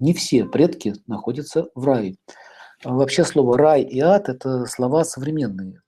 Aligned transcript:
Не 0.00 0.14
все 0.14 0.44
предки 0.44 0.94
находятся 1.06 1.68
в 1.74 1.84
рае. 1.84 2.16
Вообще 2.82 3.24
слово 3.24 3.56
рай 3.58 3.82
и 3.82 4.00
ад– 4.00 4.28
это 4.30 4.66
слова 4.66 5.04
современные. 5.04 5.82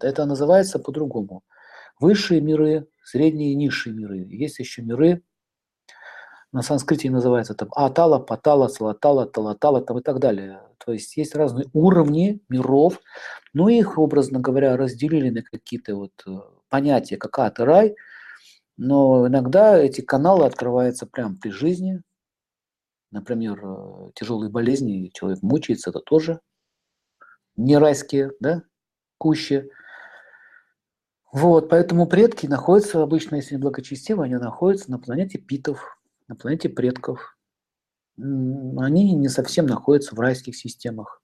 Это 0.00 0.24
называется 0.24 0.78
по-другому. 0.78 1.42
Высшие 1.98 2.40
миры, 2.40 2.86
средние 3.04 3.52
и 3.52 3.56
низшие 3.56 3.94
миры. 3.94 4.18
Есть 4.18 4.60
еще 4.60 4.82
миры, 4.82 5.22
на 6.52 6.62
санскрите 6.62 7.10
называется 7.10 7.54
там 7.54 7.68
атала, 7.76 8.18
патала, 8.18 8.66
салатала, 8.68 9.26
талатала 9.26 9.82
там 9.82 9.98
и 9.98 10.02
так 10.02 10.18
далее. 10.18 10.60
То 10.84 10.92
есть 10.92 11.16
есть 11.16 11.34
разные 11.34 11.66
уровни 11.72 12.40
миров, 12.48 13.00
но 13.52 13.68
их, 13.68 13.98
образно 13.98 14.40
говоря, 14.40 14.76
разделили 14.76 15.30
на 15.30 15.42
какие-то 15.42 15.94
вот 15.94 16.12
э, 16.26 16.30
понятия, 16.68 17.16
как 17.16 17.38
ад 17.38 17.60
и 17.60 17.62
рай, 17.62 17.94
но 18.76 19.28
иногда 19.28 19.78
эти 19.78 20.00
каналы 20.00 20.44
открываются 20.46 21.06
прямо 21.06 21.36
при 21.40 21.50
жизни. 21.50 22.02
Например, 23.10 23.60
э, 23.62 24.10
тяжелые 24.14 24.50
болезни, 24.50 25.10
человек 25.12 25.42
мучается, 25.42 25.90
это 25.90 26.00
тоже 26.00 26.40
не 27.56 27.76
райские, 27.76 28.32
да, 28.40 28.62
кущи. 29.18 29.70
Вот, 31.32 31.68
поэтому 31.68 32.06
предки 32.06 32.46
находятся 32.46 33.02
обычно, 33.02 33.36
если 33.36 33.56
благочестивы, 33.56 34.24
они 34.24 34.34
находятся 34.34 34.90
на 34.90 34.98
планете 34.98 35.38
Питов, 35.38 36.00
на 36.28 36.36
планете 36.36 36.68
предков. 36.68 37.36
Они 38.16 39.14
не 39.14 39.28
совсем 39.28 39.66
находятся 39.66 40.14
в 40.14 40.20
райских 40.20 40.56
системах, 40.56 41.22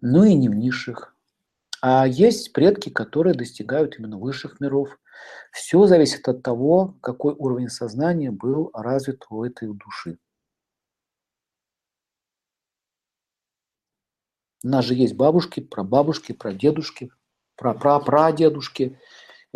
ну 0.00 0.24
и 0.24 0.34
не 0.34 0.48
в 0.48 0.54
низших. 0.54 1.15
А 1.88 2.04
есть 2.04 2.52
предки, 2.52 2.88
которые 2.90 3.32
достигают 3.32 3.96
именно 3.96 4.18
высших 4.18 4.58
миров. 4.58 4.98
Все 5.52 5.86
зависит 5.86 6.26
от 6.26 6.42
того, 6.42 6.96
какой 7.00 7.32
уровень 7.32 7.68
сознания 7.68 8.32
был 8.32 8.70
развит 8.74 9.24
у 9.30 9.44
этой 9.44 9.72
души. 9.72 10.18
У 14.64 14.68
нас 14.68 14.84
же 14.84 14.94
есть 14.94 15.14
бабушки, 15.14 15.60
прабабушки, 15.60 16.32
прадедушки, 16.32 17.12
прапрапрадедушки. 17.54 18.98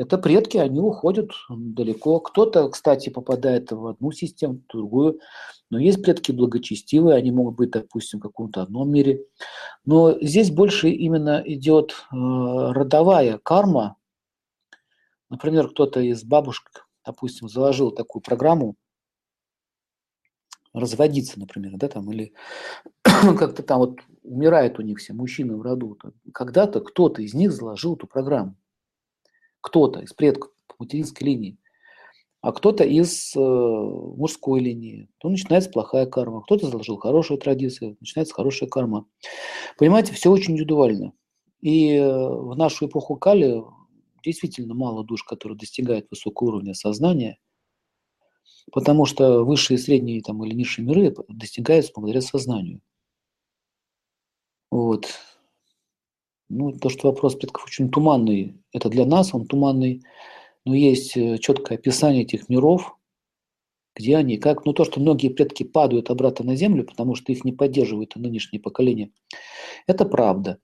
Это 0.01 0.17
предки, 0.17 0.57
они 0.57 0.81
уходят 0.81 1.31
далеко. 1.51 2.21
Кто-то, 2.21 2.71
кстати, 2.71 3.11
попадает 3.11 3.71
в 3.71 3.87
одну 3.87 4.13
систему, 4.13 4.55
в 4.55 4.67
другую. 4.73 5.21
Но 5.69 5.79
есть 5.79 6.03
предки 6.03 6.33
благочестивые, 6.33 7.17
они 7.17 7.31
могут 7.31 7.57
быть, 7.57 7.73
допустим, 7.73 8.19
в 8.19 8.23
каком-то 8.23 8.63
одном 8.63 8.91
мире. 8.91 9.27
Но 9.85 10.19
здесь 10.23 10.51
больше 10.51 10.89
именно 10.89 11.43
идет 11.45 11.91
э, 11.91 12.15
родовая 12.15 13.37
карма. 13.37 13.97
Например, 15.29 15.69
кто-то 15.69 16.01
из 16.01 16.25
бабушек, 16.25 16.89
допустим, 17.05 17.51
заложил 17.51 17.91
такую 17.91 18.23
программу 18.23 18.77
разводиться, 20.73 21.39
например, 21.39 21.73
да, 21.77 21.89
там, 21.89 22.11
или 22.11 22.33
как-то 23.03 23.63
там 23.63 23.81
вот 23.81 24.01
умирает 24.23 24.79
у 24.79 24.83
них 24.83 24.97
все 24.97 25.13
мужчины 25.13 25.59
в 25.59 25.61
роду. 25.61 25.99
Когда-то 26.33 26.81
кто-то 26.81 27.21
из 27.21 27.35
них 27.35 27.53
заложил 27.53 27.97
эту 27.97 28.07
программу 28.07 28.57
кто-то 29.61 30.01
из 30.01 30.13
предков 30.13 30.51
по 30.67 30.77
материнской 30.79 31.27
линии, 31.27 31.59
а 32.43 32.53
кто-то 32.53 32.85
из 32.85 33.35
э, 33.37 33.39
мужской 33.39 34.61
линии, 34.61 35.09
то 35.19 35.29
начинается 35.29 35.69
плохая 35.71 36.07
карма. 36.07 36.43
Кто-то 36.43 36.69
заложил 36.69 36.97
хорошую 36.97 37.39
традицию, 37.39 37.99
начинается 38.01 38.35
хорошая 38.35 38.69
карма. 38.69 39.07
Понимаете, 39.77 40.15
все 40.15 40.31
очень 40.31 40.55
индивидуально. 40.55 41.13
И 41.61 41.95
э, 41.95 42.29
в 42.29 42.57
нашу 42.57 42.87
эпоху 42.87 43.17
Кали 43.17 43.63
действительно 44.25 44.75
мало 44.75 45.05
душ, 45.05 45.23
которые 45.23 45.59
достигают 45.59 46.07
высокого 46.11 46.49
уровня 46.49 46.73
сознания, 46.73 47.39
потому 48.73 49.05
что 49.05 49.45
высшие, 49.45 49.79
средние 49.79 50.23
там, 50.23 50.43
или 50.45 50.55
низшие 50.55 50.87
миры 50.87 51.15
достигаются 51.29 51.93
благодаря 51.95 52.23
сознанию. 52.23 52.81
Вот. 54.71 55.09
Ну, 56.51 56.73
то, 56.73 56.89
что 56.89 57.09
вопрос 57.09 57.37
предков 57.37 57.65
очень 57.65 57.91
туманный, 57.91 58.61
это 58.73 58.89
для 58.89 59.07
нас 59.07 59.33
он 59.33 59.47
туманный, 59.47 60.03
но 60.65 60.75
есть 60.75 61.17
э, 61.17 61.39
четкое 61.39 61.79
описание 61.79 62.25
этих 62.25 62.49
миров, 62.49 62.99
где 63.95 64.17
они, 64.17 64.37
как, 64.37 64.65
ну 64.65 64.73
то, 64.73 64.85
что 64.85 64.99
многие 64.99 65.29
предки 65.29 65.63
падают 65.63 66.11
обратно 66.11 66.47
на 66.47 66.57
землю, 66.57 66.85
потому 66.85 67.15
что 67.15 67.31
их 67.31 67.45
не 67.45 67.53
поддерживает 67.53 68.17
нынешнее 68.17 68.59
поколение, 68.59 69.13
это 69.87 70.05
правда. 70.05 70.59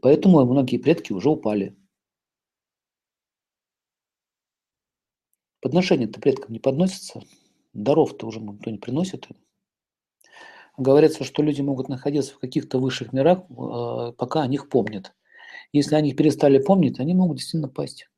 Поэтому 0.00 0.42
многие 0.46 0.78
предки 0.78 1.12
уже 1.12 1.28
упали. 1.28 1.76
Подношения-то 5.60 6.20
предкам 6.20 6.54
не 6.54 6.58
подносятся, 6.58 7.22
даров-то 7.74 8.26
уже 8.26 8.40
никто 8.40 8.70
не 8.70 8.78
приносит 8.78 9.28
говорится, 10.76 11.24
что 11.24 11.42
люди 11.42 11.60
могут 11.60 11.88
находиться 11.88 12.34
в 12.34 12.38
каких-то 12.38 12.78
высших 12.78 13.12
мирах, 13.12 13.40
э, 13.50 14.12
пока 14.16 14.42
о 14.42 14.46
них 14.46 14.68
помнят. 14.68 15.14
Если 15.72 15.94
они 15.94 16.14
перестали 16.14 16.58
помнить, 16.58 17.00
они 17.00 17.14
могут 17.14 17.38
действительно 17.38 17.68
пасть. 17.68 18.08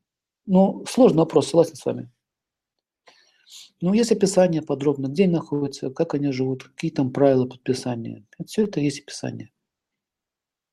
Ну, 0.46 0.84
сложный 0.88 1.18
вопрос, 1.18 1.48
согласен 1.48 1.76
с 1.76 1.84
вами. 1.84 2.10
Ну, 3.80 3.92
есть 3.92 4.12
описание 4.12 4.62
подробно, 4.62 5.06
где 5.06 5.24
они 5.24 5.34
находятся, 5.34 5.90
как 5.90 6.14
они 6.14 6.32
живут, 6.32 6.64
какие 6.64 6.90
там 6.90 7.12
правила 7.12 7.46
подписания. 7.46 8.26
Все 8.46 8.64
это 8.64 8.80
есть 8.80 9.00
описание. 9.00 9.50